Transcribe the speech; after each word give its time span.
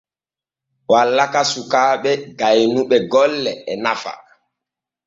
Wallaka 0.91 1.39
suukaaɓe 1.51 2.11
gaynuɓe 2.39 2.97
golle 3.11 3.51
e 3.71 3.73
nafa. 3.83 4.11